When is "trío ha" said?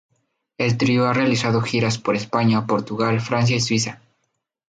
0.79-1.13